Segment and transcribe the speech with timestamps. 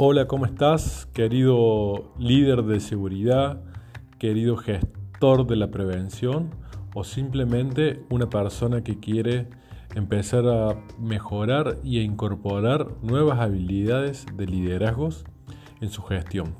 [0.00, 1.06] Hola, ¿cómo estás?
[1.12, 3.60] Querido líder de seguridad,
[4.20, 6.50] querido gestor de la prevención
[6.94, 9.48] o simplemente una persona que quiere
[9.96, 15.24] empezar a mejorar y a incorporar nuevas habilidades de liderazgos
[15.80, 16.54] en su gestión.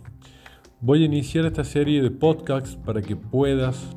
[0.81, 3.97] Voy a iniciar esta serie de podcasts para que puedas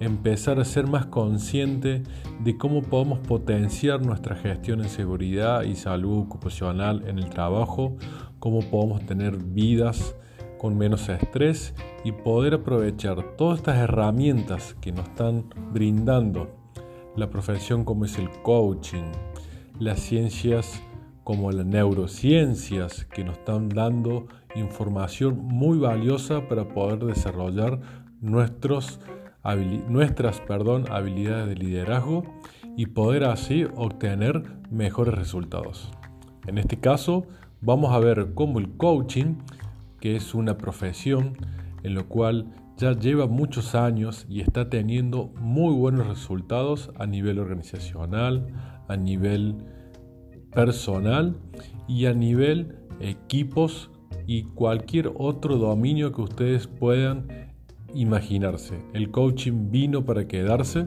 [0.00, 2.02] empezar a ser más consciente
[2.42, 7.96] de cómo podemos potenciar nuestra gestión en seguridad y salud ocupacional en el trabajo,
[8.42, 10.16] cómo podemos tener vidas
[10.58, 16.50] con menos estrés y poder aprovechar todas estas herramientas que nos están brindando
[17.14, 19.12] la profesión como es el coaching,
[19.78, 20.82] las ciencias
[21.22, 27.78] como las neurociencias que nos están dando información muy valiosa para poder desarrollar
[28.20, 28.98] nuestras
[30.48, 32.24] perdón, habilidades de liderazgo
[32.76, 35.92] y poder así obtener mejores resultados.
[36.48, 37.28] En este caso,
[37.62, 39.36] vamos a ver cómo el coaching,
[40.00, 41.36] que es una profesión
[41.82, 47.38] en la cual ya lleva muchos años y está teniendo muy buenos resultados a nivel
[47.38, 48.46] organizacional,
[48.88, 49.56] a nivel
[50.52, 51.36] personal
[51.88, 53.90] y a nivel equipos
[54.26, 57.28] y cualquier otro dominio que ustedes puedan
[57.94, 58.78] imaginarse.
[58.92, 60.86] El coaching vino para quedarse.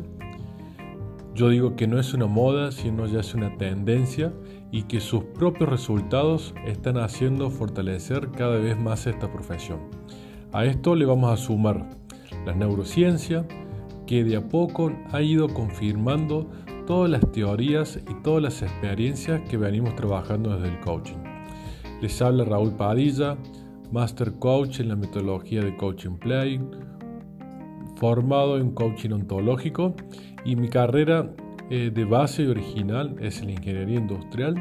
[1.35, 4.31] Yo digo que no es una moda, sino ya es una tendencia
[4.71, 9.81] y que sus propios resultados están haciendo fortalecer cada vez más esta profesión.
[10.53, 11.89] A esto le vamos a sumar
[12.45, 13.45] la neurociencia,
[14.07, 16.49] que de a poco ha ido confirmando
[16.87, 21.17] todas las teorías y todas las experiencias que venimos trabajando desde el coaching.
[22.01, 23.35] Les habla Raúl Padilla,
[23.91, 26.61] Master Coach en la metodología de Coaching Play,
[27.95, 29.95] formado en coaching ontológico
[30.43, 31.31] y mi carrera
[31.69, 34.55] eh, de base original es la ingeniería industrial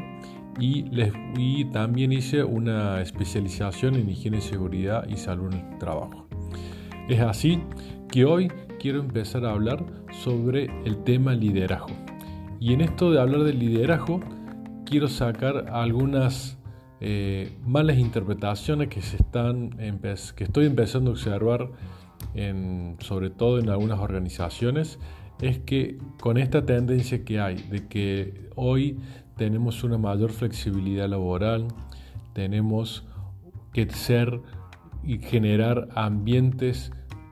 [0.59, 6.27] y, les, y también hice una especialización en higiene, seguridad y salud en el trabajo.
[7.07, 7.61] Es así
[8.11, 11.95] que hoy quiero empezar a hablar sobre el tema liderazgo.
[12.59, 14.21] Y en esto de hablar de liderazgo,
[14.85, 16.57] quiero sacar algunas
[17.01, 21.69] eh, malas interpretaciones que, se están que estoy empezando a observar
[22.99, 24.99] sobre todo en algunas organizaciones,
[25.41, 28.99] es que con esta tendencia que hay de que hoy
[29.37, 31.67] tenemos una mayor flexibilidad laboral,
[32.33, 33.05] tenemos
[33.73, 34.41] que ser
[35.03, 36.91] y generar ambientes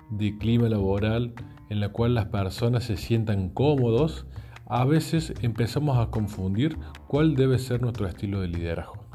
[0.09, 1.33] de clima laboral
[1.69, 4.25] en la cual las personas se sientan cómodos,
[4.67, 6.77] a veces empezamos a confundir
[7.07, 9.05] cuál debe ser nuestro estilo de liderazgo.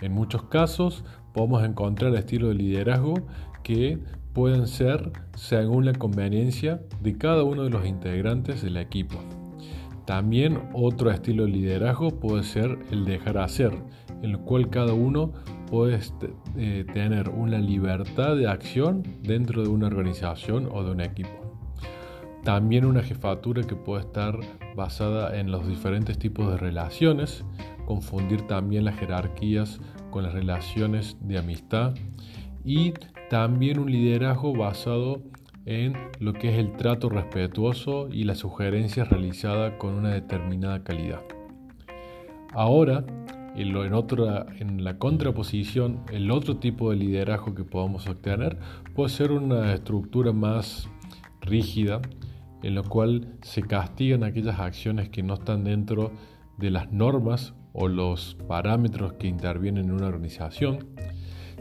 [0.00, 3.14] En muchos casos podemos encontrar estilo de liderazgo
[3.62, 3.98] que
[4.38, 9.16] pueden ser según la conveniencia de cada uno de los integrantes del equipo.
[10.06, 13.72] También otro estilo de liderazgo puede ser el dejar hacer,
[14.22, 15.32] en el cual cada uno
[15.68, 15.98] puede
[16.56, 21.58] eh, tener una libertad de acción dentro de una organización o de un equipo.
[22.44, 24.38] También una jefatura que puede estar
[24.76, 27.44] basada en los diferentes tipos de relaciones,
[27.86, 29.80] confundir también las jerarquías
[30.12, 31.96] con las relaciones de amistad
[32.64, 32.92] y
[33.30, 35.22] también un liderazgo basado
[35.66, 41.22] en lo que es el trato respetuoso y las sugerencias realizadas con una determinada calidad.
[42.54, 43.04] Ahora,
[43.54, 48.58] en, la contraposición, el otro tipo de liderazgo que podemos obtener
[48.94, 50.88] puede ser una estructura más
[51.40, 52.00] rígida,
[52.62, 56.12] en la cual se castigan aquellas acciones que no están dentro
[56.56, 60.86] de las normas o los parámetros que intervienen en una organización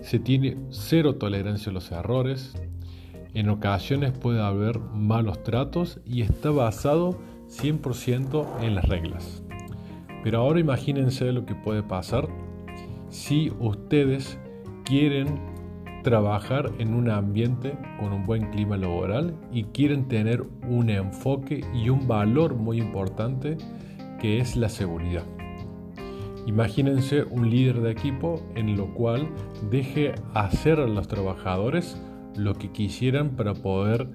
[0.01, 2.55] se tiene cero tolerancia a los errores,
[3.33, 7.19] en ocasiones puede haber malos tratos y está basado
[7.49, 9.43] 100% en las reglas.
[10.23, 12.27] Pero ahora imagínense lo que puede pasar
[13.09, 14.39] si ustedes
[14.85, 15.39] quieren
[16.03, 21.89] trabajar en un ambiente con un buen clima laboral y quieren tener un enfoque y
[21.89, 23.57] un valor muy importante
[24.19, 25.36] que es la seguridad.
[26.47, 29.27] Imagínense un líder de equipo en lo cual
[29.69, 32.01] deje hacer a los trabajadores
[32.37, 34.07] lo que quisieran para poder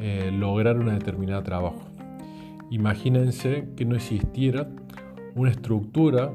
[0.00, 1.82] eh, lograr una determinada trabajo.
[2.70, 4.70] Imagínense que no existiera
[5.34, 6.32] una estructura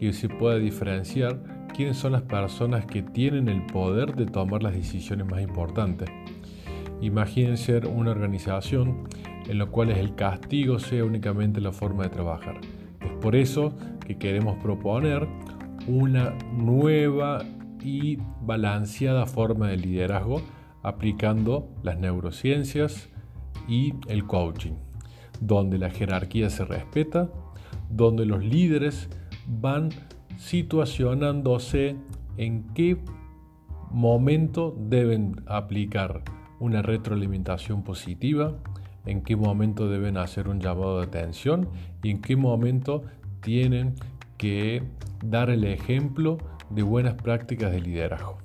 [0.00, 1.40] que se pueda diferenciar
[1.72, 6.10] quiénes son las personas que tienen el poder de tomar las decisiones más importantes.
[7.00, 9.04] Imagínense una organización
[9.48, 12.60] en la cual el castigo sea únicamente la forma de trabajar.
[13.20, 13.74] Por eso
[14.06, 15.28] que queremos proponer
[15.86, 17.44] una nueva
[17.82, 20.42] y balanceada forma de liderazgo
[20.82, 23.08] aplicando las neurociencias
[23.68, 24.72] y el coaching,
[25.40, 27.30] donde la jerarquía se respeta,
[27.90, 29.08] donde los líderes
[29.46, 29.90] van
[30.38, 31.96] situacionándose
[32.36, 32.96] en qué
[33.90, 36.22] momento deben aplicar
[36.58, 38.56] una retroalimentación positiva,
[39.06, 41.68] en qué momento deben hacer un llamado de atención
[42.02, 43.02] y en qué momento
[43.40, 43.94] tienen
[44.36, 44.82] que
[45.24, 46.38] dar el ejemplo
[46.70, 48.38] de buenas prácticas de liderazgo.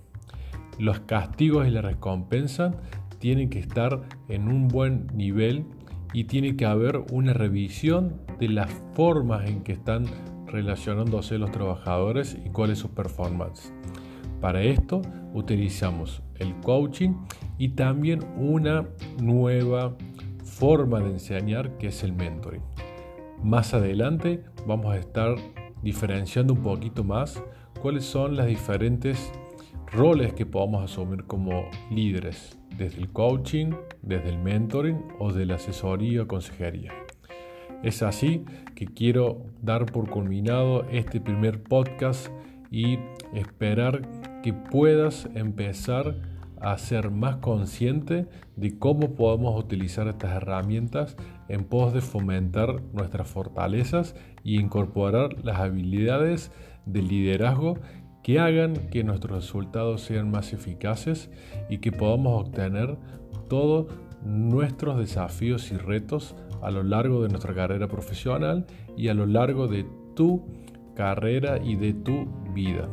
[0.77, 2.73] Los castigos y la recompensa
[3.19, 5.65] tienen que estar en un buen nivel
[6.13, 10.05] y tiene que haber una revisión de las formas en que están
[10.47, 13.73] relacionándose los trabajadores y cuál es su performance.
[14.41, 15.01] Para esto
[15.33, 17.13] utilizamos el coaching
[17.57, 18.85] y también una
[19.21, 19.95] nueva
[20.55, 22.61] forma de enseñar que es el mentoring.
[23.43, 25.35] Más adelante vamos a estar
[25.83, 27.43] diferenciando un poquito más
[27.81, 29.33] cuáles son las diferentes
[29.91, 35.55] roles que podamos asumir como líderes, desde el coaching, desde el mentoring o de la
[35.55, 36.93] asesoría o consejería.
[37.83, 42.29] Es así que quiero dar por culminado este primer podcast
[42.71, 42.97] y
[43.33, 46.15] esperar que puedas empezar
[46.61, 51.15] a ser más consciente de cómo podemos utilizar estas herramientas
[51.47, 56.51] en pos de fomentar nuestras fortalezas y incorporar las habilidades
[56.85, 57.77] de liderazgo
[58.23, 61.29] que hagan que nuestros resultados sean más eficaces
[61.69, 62.97] y que podamos obtener
[63.49, 63.87] todos
[64.23, 68.65] nuestros desafíos y retos a lo largo de nuestra carrera profesional
[68.97, 69.85] y a lo largo de
[70.15, 70.43] tu
[70.95, 72.89] carrera y de tu vida.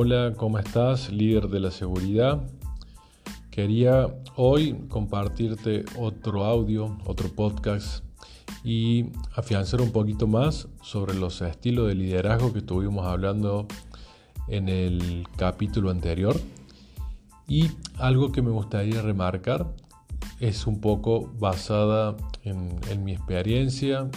[0.00, 1.10] Hola, ¿cómo estás?
[1.10, 2.48] Líder de la seguridad.
[3.50, 4.06] Quería
[4.36, 8.04] hoy compartirte otro audio, otro podcast
[8.62, 13.66] y afianzar un poquito más sobre los estilos de liderazgo que estuvimos hablando
[14.46, 16.40] en el capítulo anterior.
[17.48, 19.66] Y algo que me gustaría remarcar
[20.38, 24.08] es un poco basada en, en mi experiencia,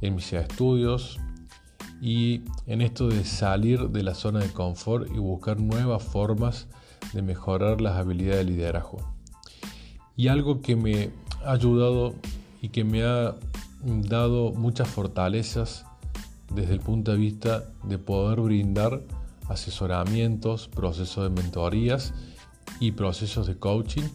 [0.00, 1.20] en mis estudios,
[2.04, 6.66] y en esto de salir de la zona de confort y buscar nuevas formas
[7.14, 8.98] de mejorar las habilidades de liderazgo.
[10.14, 11.08] Y algo que me
[11.46, 12.14] ha ayudado
[12.60, 13.36] y que me ha
[13.82, 15.86] dado muchas fortalezas
[16.54, 19.00] desde el punto de vista de poder brindar
[19.48, 22.12] asesoramientos, procesos de mentorías
[22.80, 24.10] y procesos de coaching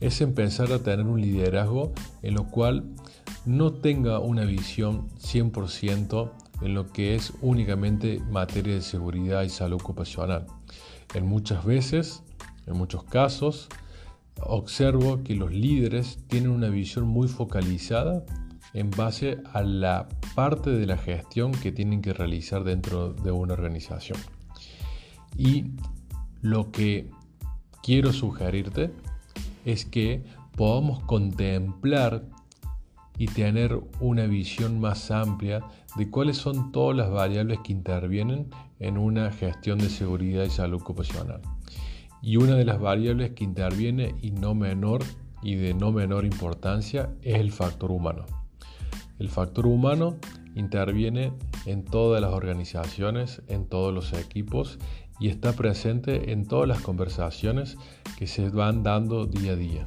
[0.00, 1.92] es empezar a tener un liderazgo
[2.22, 2.84] en lo cual
[3.46, 6.30] no tenga una visión 100%
[6.62, 10.46] en lo que es únicamente materia de seguridad y salud ocupacional.
[11.14, 12.22] En muchas veces,
[12.66, 13.68] en muchos casos,
[14.40, 18.24] observo que los líderes tienen una visión muy focalizada
[18.74, 23.54] en base a la parte de la gestión que tienen que realizar dentro de una
[23.54, 24.18] organización.
[25.36, 25.72] Y
[26.40, 27.10] lo que
[27.82, 28.92] quiero sugerirte
[29.64, 30.24] es que
[30.56, 32.24] podamos contemplar
[33.18, 35.62] y tener una visión más amplia
[35.96, 38.48] de cuáles son todas las variables que intervienen
[38.78, 41.40] en una gestión de seguridad y salud ocupacional.
[42.22, 45.02] Y una de las variables que interviene y no menor
[45.42, 48.24] y de no menor importancia es el factor humano.
[49.18, 50.16] El factor humano
[50.54, 51.32] interviene
[51.66, 54.78] en todas las organizaciones, en todos los equipos
[55.20, 57.76] y está presente en todas las conversaciones
[58.18, 59.86] que se van dando día a día.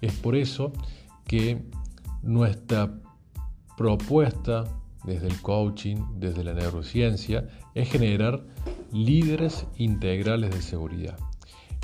[0.00, 0.72] Es por eso
[1.26, 1.62] que
[2.22, 2.94] nuestra
[3.76, 4.64] propuesta
[5.04, 8.44] desde el coaching, desde la neurociencia, es generar
[8.92, 11.18] líderes integrales de seguridad,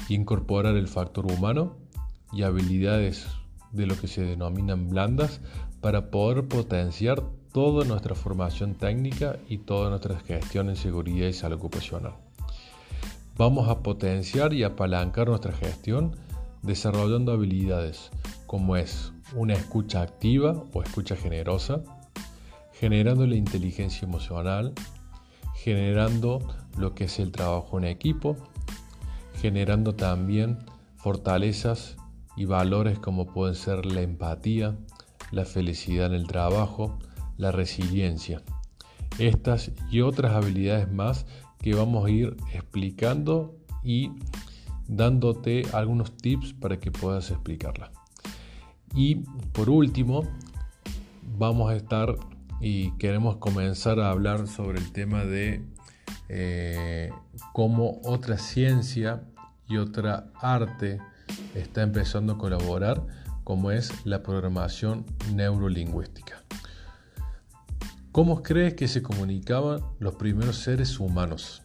[0.09, 1.77] incorporar el factor humano
[2.33, 3.27] y habilidades
[3.73, 5.41] de lo que se denominan blandas
[5.81, 7.23] para poder potenciar
[7.53, 12.15] toda nuestra formación técnica y toda nuestra gestión en seguridad y salud ocupacional.
[13.37, 16.17] Vamos a potenciar y apalancar nuestra gestión
[16.63, 18.11] desarrollando habilidades
[18.47, 21.83] como es una escucha activa o escucha generosa,
[22.81, 24.73] generando la inteligencia emocional,
[25.55, 26.39] generando
[26.79, 28.39] lo que es el trabajo en equipo,
[29.39, 30.57] generando también
[30.97, 31.99] fortalezas
[32.39, 34.79] y valores como pueden ser la empatía,
[35.31, 36.99] la felicidad en el trabajo,
[37.37, 38.41] la resiliencia.
[39.19, 41.27] Estas y otras habilidades más
[41.59, 44.13] que vamos a ir explicando y
[44.89, 47.91] dándote algunos tips para que puedas explicarlas.
[48.95, 49.17] Y
[49.53, 50.23] por último,
[51.37, 52.17] vamos a estar
[52.61, 55.65] y queremos comenzar a hablar sobre el tema de
[56.29, 57.11] eh,
[57.53, 59.23] cómo otra ciencia
[59.67, 60.99] y otra arte
[61.55, 63.07] está empezando a colaborar,
[63.45, 66.45] como es la programación neurolingüística.
[68.13, 71.63] ¿Cómo crees que se comunicaban los primeros seres humanos?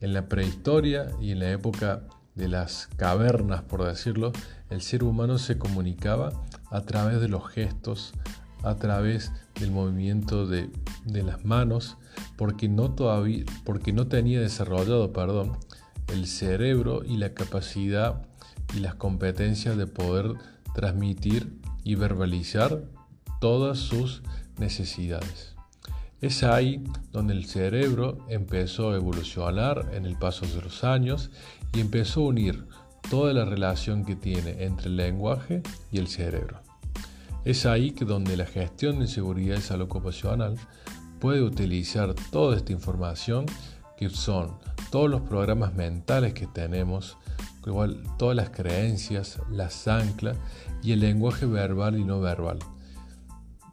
[0.00, 2.02] En la prehistoria y en la época
[2.36, 4.32] de las cavernas, por decirlo,
[4.70, 6.32] el ser humano se comunicaba
[6.70, 8.14] a través de los gestos,
[8.62, 10.70] a través del movimiento de,
[11.06, 11.96] las manos,
[12.36, 15.56] porque no, todavía, porque no tenía desarrollado perdón,
[16.08, 18.22] el cerebro y la capacidad
[18.74, 20.34] y las competencias de poder
[20.74, 22.84] transmitir y verbalizar
[23.40, 24.22] todas sus
[24.58, 25.54] necesidades.
[26.20, 31.30] Es ahí donde el cerebro empezó a evolucionar en el paso de los años
[31.72, 32.66] y empezó a unir
[33.08, 36.60] toda la relación que tiene entre el lenguaje y el cerebro.
[37.44, 40.56] Es ahí que donde la gestión de seguridad y salud ocupacional
[41.20, 43.46] puede utilizar toda esta información
[43.96, 44.58] que son
[44.90, 47.16] todos los programas mentales que tenemos,
[47.66, 50.36] igual todas las creencias, las anclas
[50.82, 52.58] y el lenguaje verbal y no verbal.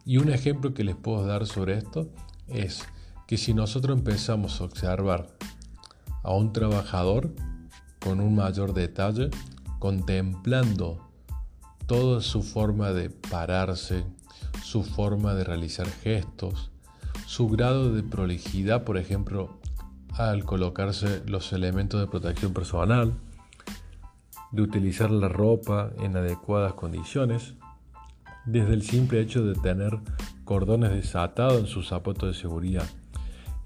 [0.04, 2.08] Y un ejemplo que les puedo dar sobre esto
[2.46, 2.84] es
[3.26, 5.26] que si nosotros empezamos a observar
[6.22, 7.34] a un trabajador
[8.00, 9.30] con un mayor detalle,
[9.78, 11.07] contemplando
[11.88, 14.04] toda su forma de pararse,
[14.62, 16.70] su forma de realizar gestos,
[17.26, 19.58] su grado de prolijidad, por ejemplo,
[20.12, 23.14] al colocarse los elementos de protección personal,
[24.52, 27.54] de utilizar la ropa en adecuadas condiciones,
[28.44, 29.98] desde el simple hecho de tener
[30.44, 32.86] cordones desatados en sus zapatos de seguridad.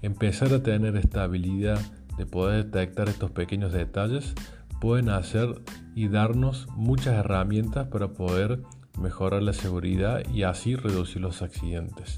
[0.01, 1.79] Empezar a tener esta habilidad
[2.17, 4.33] de poder detectar estos pequeños detalles
[4.83, 5.61] pueden hacer
[5.95, 8.63] y darnos muchas herramientas para poder
[8.99, 12.17] mejorar la seguridad y así reducir los accidentes.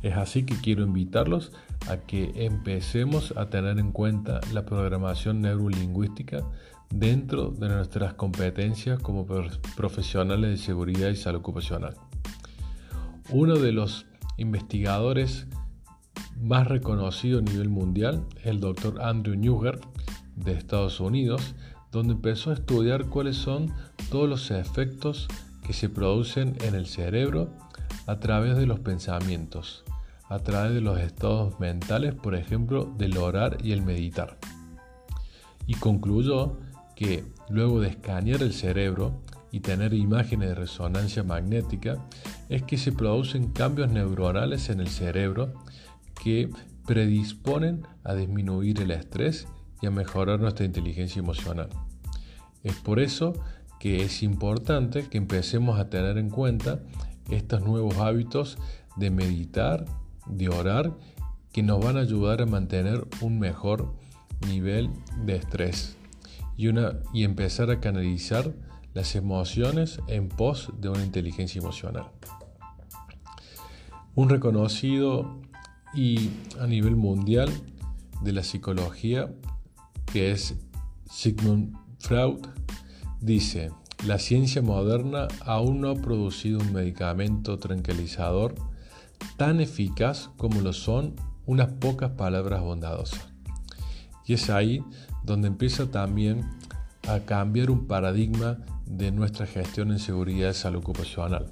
[0.00, 1.52] Es así que quiero invitarlos
[1.90, 6.42] a que empecemos a tener en cuenta la programación neurolingüística
[6.88, 9.26] dentro de nuestras competencias como
[9.76, 11.96] profesionales de seguridad y salud ocupacional.
[13.28, 14.06] Uno de los
[14.38, 15.48] investigadores
[16.40, 19.78] más reconocidos a nivel mundial el doctor Andrew Newger
[20.36, 21.54] de Estados Unidos,
[21.94, 23.72] donde empezó a estudiar cuáles son
[24.10, 25.28] todos los efectos
[25.64, 27.50] que se producen en el cerebro
[28.06, 29.84] a través de los pensamientos,
[30.28, 34.38] a través de los estados mentales, por ejemplo, del orar y el meditar.
[35.66, 36.58] Y concluyó
[36.96, 39.22] que luego de escanear el cerebro
[39.52, 42.04] y tener imágenes de resonancia magnética,
[42.48, 45.54] es que se producen cambios neuronales en el cerebro
[46.20, 46.50] que
[46.86, 49.46] predisponen a disminuir el estrés
[49.80, 51.68] y a mejorar nuestra inteligencia emocional.
[52.62, 53.34] Es por eso
[53.78, 56.80] que es importante que empecemos a tener en cuenta
[57.30, 58.58] estos nuevos hábitos
[58.96, 59.84] de meditar,
[60.26, 60.96] de orar,
[61.52, 63.94] que nos van a ayudar a mantener un mejor
[64.48, 64.90] nivel
[65.24, 65.96] de estrés
[66.56, 68.52] y, una, y empezar a canalizar
[68.94, 72.10] las emociones en pos de una inteligencia emocional.
[74.14, 75.40] Un reconocido
[75.94, 77.50] y a nivel mundial
[78.22, 79.32] de la psicología,
[80.14, 80.54] que es
[81.10, 82.46] Sigmund Freud,
[83.20, 83.72] dice,
[84.06, 88.54] la ciencia moderna aún no ha producido un medicamento tranquilizador
[89.36, 91.16] tan eficaz como lo son
[91.46, 93.26] unas pocas palabras bondadosas.
[94.24, 94.84] Y es ahí
[95.24, 96.48] donde empieza también
[97.08, 101.46] a cambiar un paradigma de nuestra gestión en seguridad y salud ocupacional.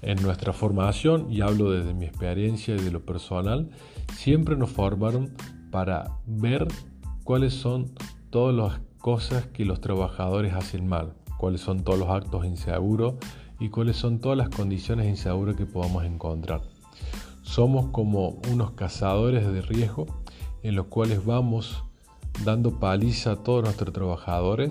[0.00, 3.68] En nuestra formación, y hablo desde mi experiencia y de lo personal,
[4.16, 5.34] siempre nos formaron
[5.72, 6.68] para ver
[7.26, 7.90] cuáles son
[8.30, 13.14] todas las cosas que los trabajadores hacen mal, cuáles son todos los actos inseguros
[13.58, 16.62] y cuáles son todas las condiciones inseguras que podamos encontrar.
[17.42, 20.06] Somos como unos cazadores de riesgo
[20.62, 21.82] en los cuales vamos
[22.44, 24.70] dando paliza a todos nuestros trabajadores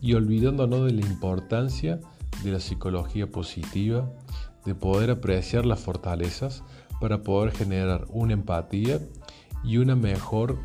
[0.00, 2.00] y olvidándonos de la importancia
[2.42, 4.10] de la psicología positiva,
[4.64, 6.64] de poder apreciar las fortalezas
[7.00, 8.98] para poder generar una empatía
[9.62, 10.58] y una mejor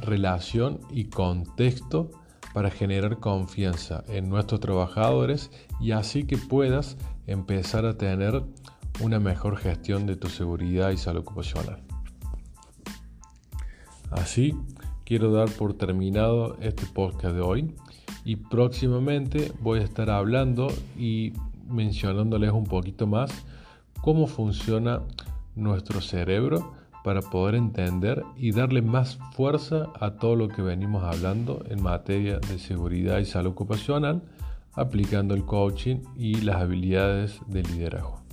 [0.00, 2.10] relación y contexto
[2.54, 5.50] para generar confianza en nuestros trabajadores
[5.80, 8.42] y así que puedas empezar a tener
[9.00, 11.82] una mejor gestión de tu seguridad y salud ocupacional.
[14.10, 14.56] Así,
[15.04, 17.74] quiero dar por terminado este podcast de hoy
[18.24, 21.32] y próximamente voy a estar hablando y
[21.68, 23.30] mencionándoles un poquito más
[24.00, 25.02] cómo funciona
[25.54, 31.64] nuestro cerebro para poder entender y darle más fuerza a todo lo que venimos hablando
[31.68, 34.22] en materia de seguridad y salud ocupacional,
[34.74, 38.27] aplicando el coaching y las habilidades de liderazgo.